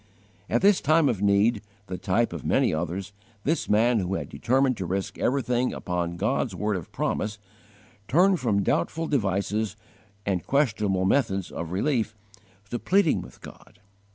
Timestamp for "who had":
3.99-4.29